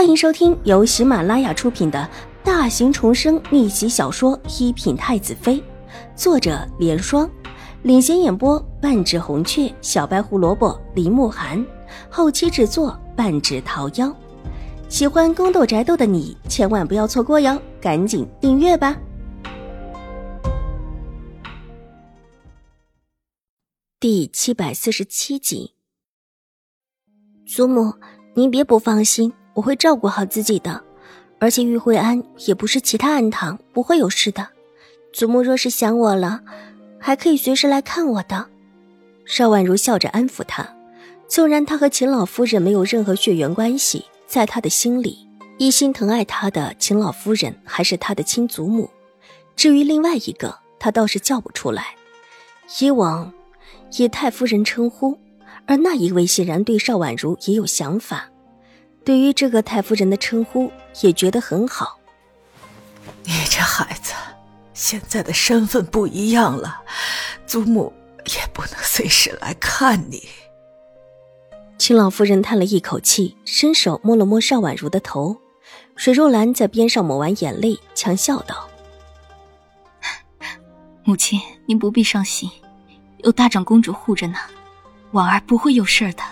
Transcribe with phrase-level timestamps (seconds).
[0.00, 2.08] 欢迎收听由喜马拉雅出品的
[2.42, 5.56] 大型重生逆袭小说《一品太子妃》，
[6.16, 7.30] 作者：莲霜，
[7.82, 11.62] 领衔演播：半指红雀、小白胡萝卜、林慕寒，
[12.08, 14.10] 后期制作：半指桃夭。
[14.88, 18.98] 喜欢宫斗宅斗的你千万不要错过哟，赶紧订阅吧！
[24.00, 25.74] 第七百四十七集，
[27.46, 27.92] 祖母，
[28.34, 29.30] 您别不放心。
[29.60, 30.82] 我会照顾好自己的，
[31.38, 34.48] 而且玉慧安也不是其他安堂，不会有事的。
[35.12, 36.40] 祖母若是想我了，
[36.98, 38.46] 还可以随时来看我的。
[39.26, 40.66] 邵婉如笑着安抚他，
[41.28, 45.28] 纵然他和秦老夫人没有任何血缘关系，在他的心里，
[45.58, 48.88] 一心疼爱他的秦老夫人还是他的亲祖母。
[49.56, 51.88] 至于另外一个，他倒是叫不出来。
[52.80, 53.30] 以往
[53.98, 55.18] 以太夫人称呼，
[55.66, 58.26] 而那一位显然对邵婉如也有想法。
[59.04, 61.98] 对于这个太夫人的称呼，也觉得很好。
[63.24, 64.12] 你这孩子，
[64.74, 66.82] 现在的身份不一样了，
[67.46, 67.92] 祖母
[68.26, 70.28] 也不能随时来看你。
[71.78, 75.36] 秦老夫人叹了一口气，伸手摸了摸邵婉如的头。
[75.96, 78.68] 水若兰在边上抹完眼泪，强笑道
[81.04, 82.50] ：“母亲，您不必伤心，
[83.18, 84.38] 有大长公主护着呢，
[85.12, 86.22] 婉儿不会有事的。”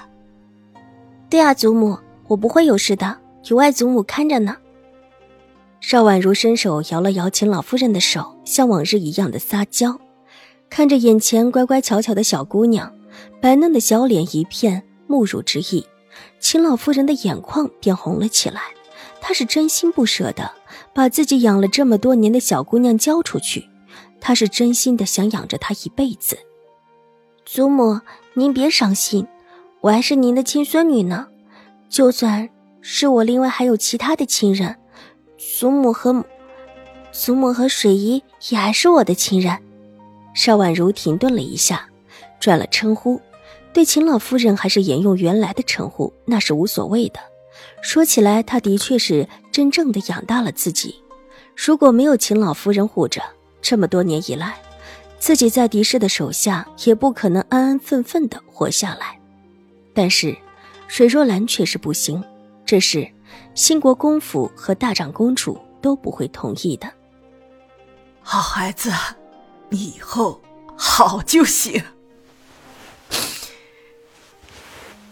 [1.28, 1.98] 对啊，祖母。
[2.28, 4.56] 我不会有事的，有外祖母看着呢。
[5.80, 9.98] 邵婉如伸手摇了摇秦老夫人的手，像往日一样的撒娇，
[10.68, 12.92] 看着眼前乖乖巧巧的小姑娘，
[13.40, 15.86] 白嫩的小脸一片慕乳之意，
[16.38, 18.60] 秦老夫人的眼眶便红了起来。
[19.20, 20.50] 她是真心不舍得
[20.94, 23.68] 把自己养了这么多年的小姑娘交出去，
[24.20, 26.36] 她是真心的想养着她一辈子。
[27.44, 28.00] 祖母，
[28.34, 29.26] 您别伤心，
[29.80, 31.28] 我还是您的亲孙女呢。
[31.88, 32.48] 就算
[32.80, 34.76] 是我，另外还有其他的亲人，
[35.36, 36.24] 祖母和
[37.10, 39.58] 祖母和水姨也还是我的亲人。
[40.34, 41.88] 邵婉如停顿了一下，
[42.38, 43.20] 转了称呼，
[43.72, 47.18] 对秦老夫人还是沿用原来的称呼，那是无所谓的。
[47.82, 51.02] 说起来，她的确是真正的养大了自己。
[51.56, 53.22] 如果没有秦老夫人护着，
[53.60, 54.56] 这么多年以来，
[55.18, 59.18] 自己在狄氏的手下也不可能安安分分的活下来。
[59.92, 60.36] 但是。
[60.88, 62.22] 水若兰却是不行，
[62.66, 63.08] 这事
[63.54, 66.90] 兴国公府和大长公主都不会同意的。
[68.20, 68.90] 好孩子，
[69.68, 70.40] 你以后
[70.76, 71.80] 好就行。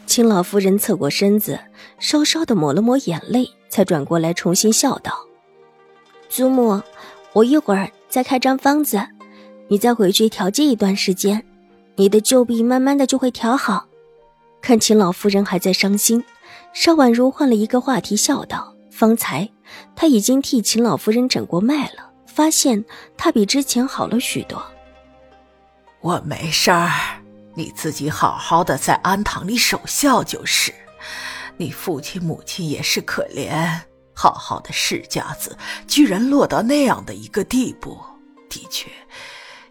[0.07, 1.61] 秦老夫人侧过身子，
[1.99, 5.13] 稍稍的抹了抹眼泪，才转过来重新笑道
[6.29, 6.81] ：“祖母，
[7.35, 8.99] 我一会儿再开张方子，
[9.69, 11.45] 你再回去调剂一段时间，
[11.97, 13.86] 你的旧病慢慢的就会调好。”
[14.66, 16.25] 看秦老夫人还在伤心，
[16.72, 19.49] 邵婉如换了一个话题，笑道：“方才
[19.94, 22.84] 他已经替秦老夫人诊过脉了，发现
[23.16, 24.60] 她比之前好了许多。
[26.00, 26.91] 我没事儿，
[27.54, 30.75] 你自己好好的在安堂里守孝就是。
[31.56, 33.72] 你父亲母亲也是可怜，
[34.16, 35.56] 好好的世家子
[35.87, 37.97] 居然落到那样的一个地步，
[38.48, 38.91] 的确，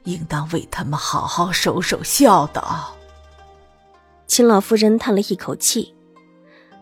[0.05, 2.95] 应当为他们好好守守孝道。”
[4.27, 5.93] 秦老夫人叹了一口气，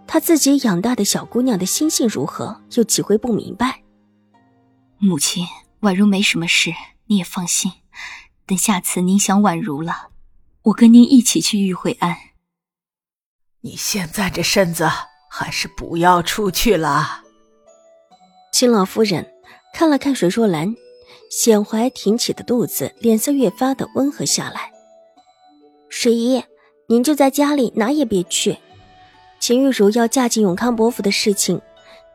[0.08, 3.84] 她自己养大的小姑娘的心性如何，又岂会不明白？
[4.98, 5.46] 母亲，
[5.82, 6.72] 婉如没什么事，
[7.08, 7.72] 你也放心。
[8.46, 10.10] 等下次您想婉如了，
[10.64, 12.16] 我跟您一起去玉惠庵。
[13.62, 14.90] 你现在这身子，
[15.30, 17.24] 还是不要出去了。
[18.52, 19.30] 秦老夫人
[19.74, 20.76] 看了看水若兰，
[21.30, 24.72] 显怀挺起的肚子，脸色越发的温和下来。
[25.90, 26.44] 水姨。
[26.88, 28.58] 您就在家里，哪也别去。
[29.40, 31.62] 秦玉茹要嫁进永康伯府的事情，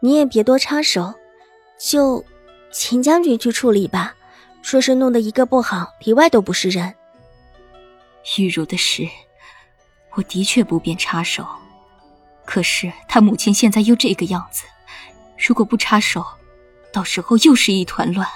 [0.00, 1.14] 你也别多插手，
[1.78, 2.24] 就
[2.70, 4.14] 秦将军去处理吧。
[4.60, 6.94] 说是弄得一个不好，里外都不是人。
[8.36, 9.08] 玉茹的事，
[10.14, 11.46] 我的确不便插手。
[12.44, 14.64] 可是他母亲现在又这个样子，
[15.38, 16.24] 如果不插手，
[16.92, 18.26] 到时候又是一团乱。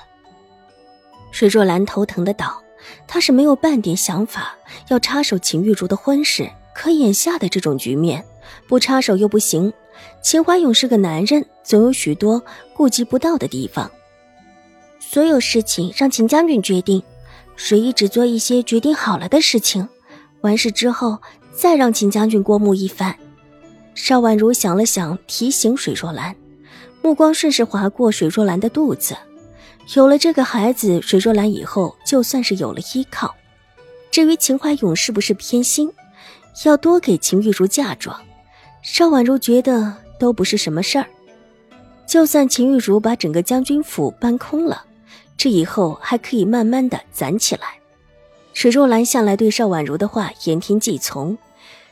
[1.31, 2.62] 水若兰头疼的道。
[3.07, 4.57] 他是没有半点想法
[4.89, 8.25] 要插手秦玉茹的婚事，可眼下的这种局面，
[8.67, 9.73] 不插手又不行。
[10.23, 12.43] 秦怀勇是个男人，总有许多
[12.75, 13.91] 顾及不到的地方。
[14.99, 17.03] 所有事情让秦将军决定，
[17.55, 19.89] 水姨只做一些决定好了的事情，
[20.41, 21.19] 完事之后
[21.53, 23.15] 再让秦将军过目一番。
[23.95, 26.35] 邵婉如想了想，提醒水若兰，
[27.03, 29.15] 目光顺势划过水若兰的肚子。
[29.95, 33.35] 有了这个孩子，水若兰以后就算是有了依靠。
[34.11, 35.93] 至于秦怀勇是不是偏心，
[36.65, 38.19] 要多给秦玉茹嫁妆，
[38.83, 41.07] 邵婉如觉得都不是什么事儿。
[42.07, 44.85] 就算秦玉茹把整个将军府搬空了，
[45.37, 47.63] 这以后还可以慢慢的攒起来。
[48.53, 51.37] 水若兰向来对邵婉如的话言听计从，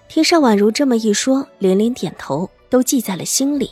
[0.09, 3.71] 听邵婉如这么一说，连连点头，都记在了心里。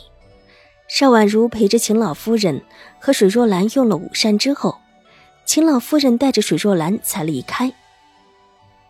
[0.89, 2.61] 邵婉如陪着秦老夫人
[2.99, 4.75] 和水若兰用了午膳之后，
[5.45, 7.71] 秦老夫人带着水若兰才离开。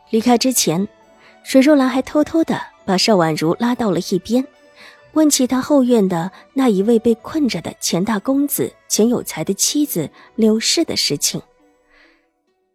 [0.09, 0.87] 离开之前，
[1.43, 4.47] 水若兰还偷偷的把邵婉如拉到了一边。
[5.13, 11.41] 问起她后院的那一位被困着的钱大公子钱有才的妻子刘氏的事情。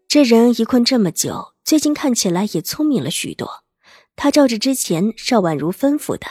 [0.07, 3.65] 这人一困这么久，最近看起来也聪明了许多。
[4.17, 6.27] 他照着之前邵婉如吩咐的，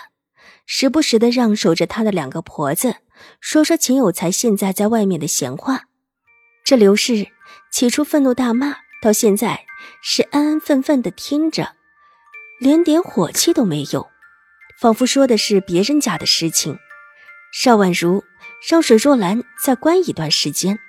[0.65, 2.95] 时不时的让守着他的两个婆子
[3.39, 5.83] 说说秦有才现在在外面的闲话。
[6.63, 7.27] 这刘氏
[7.71, 9.65] 起初愤怒大骂，到现在
[10.01, 11.75] 是安安分分的听着，
[12.60, 14.07] 连点火气都没有。
[14.80, 16.77] 仿佛说的是别人家的事情。
[17.54, 18.24] 邵婉如
[18.68, 20.80] 让水若兰再关一段时间，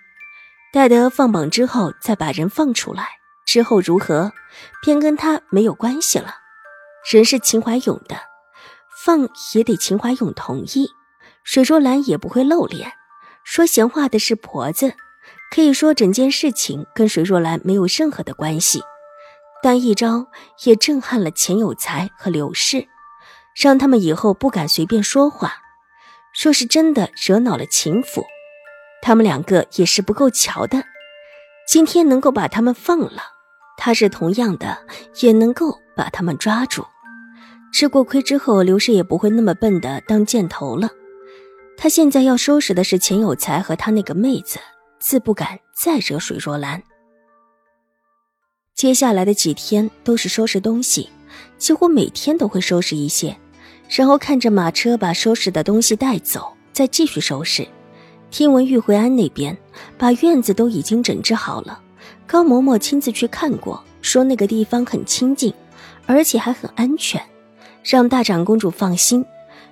[0.72, 3.08] 待得放榜之后再把人放出来。
[3.44, 4.32] 之后如何，
[4.82, 6.36] 便跟他没有关系了。
[7.10, 8.16] 人是秦怀勇的，
[9.04, 10.88] 放也得秦怀勇同意。
[11.42, 12.90] 水若兰也不会露脸，
[13.44, 14.94] 说闲话的是婆子。
[15.50, 18.80] 可以说整件事情跟水若兰没有任何的关系，
[19.62, 20.28] 但一招
[20.64, 22.88] 也震撼了钱有才和刘氏。
[23.54, 25.58] 让他们以后不敢随便说话，
[26.32, 28.24] 说是真的惹恼了秦府，
[29.02, 30.82] 他们两个也是不够瞧的。
[31.68, 33.22] 今天能够把他们放了，
[33.76, 34.86] 他是同样的
[35.20, 36.86] 也能够把他们抓住。
[37.74, 40.88] 吃过亏之后，刘氏也不会那么笨的当箭头了。
[41.76, 44.60] 他现在要收拾的是钱有才和他那个妹子，
[45.00, 46.80] 自不敢再惹水若兰。
[48.76, 51.08] 接下来的几天都是收拾东西，
[51.58, 53.36] 几乎每天都会收拾一些。
[53.88, 57.66] 然后看着马车把收拾的东西带走，再继续收拾。
[58.30, 59.58] 听闻玉回安那边
[59.98, 61.82] 把院子都已经整治好了，
[62.24, 65.52] 高嬷嬷亲自去看过，说那个地方很清静，
[66.06, 67.20] 而且还很安全，
[67.84, 69.24] 让大长公主放心，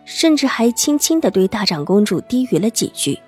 [0.05, 3.19] 甚至还轻轻地对大长公主低语了几句。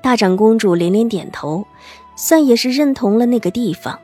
[0.00, 1.66] 大长公主连连点头，
[2.16, 3.98] 算也是认同了那个地方。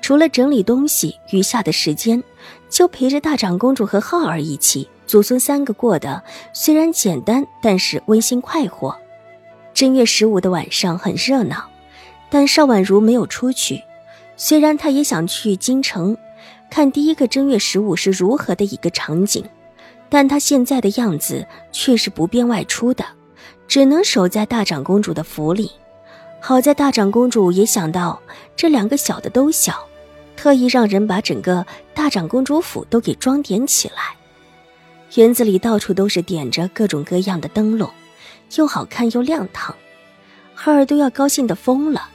[0.00, 2.22] 除了整理东西，余下的时间
[2.68, 4.88] 就陪着大长公主和浩儿一起。
[5.06, 6.22] 祖孙三个过得
[6.52, 8.96] 虽然简单，但是温馨快活。
[9.74, 11.68] 正月十五的晚上很热闹，
[12.30, 13.82] 但邵婉如没有出去。
[14.36, 16.16] 虽然她也想去京城
[16.70, 19.44] 看第一个正月十五是如何的一个场景，
[20.08, 23.04] 但她现在的样子却是不便外出的，
[23.66, 25.70] 只能守在大长公主的府里。
[26.40, 28.20] 好在大长公主也想到
[28.54, 29.86] 这两个小的都小，
[30.36, 31.64] 特意让人把整个
[31.94, 34.14] 大长公主府都给装点起来。
[35.14, 37.90] 园子里到处都是点着各种各样的灯笼，
[38.56, 39.74] 又好看又亮堂，
[40.54, 42.08] 孩儿都要高兴的疯了，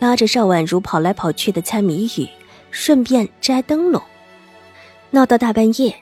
[0.00, 2.28] 拉着邵婉如跑来跑去的猜谜语，
[2.70, 4.02] 顺便摘灯笼，
[5.10, 5.94] 闹到大半夜，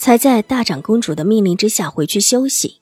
[0.00, 2.80] 才在大长公主的命令之下回去休息。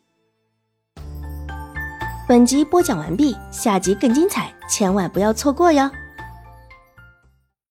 [2.28, 5.90] 本集播讲完毕，下集更精彩，千万不要错过哟。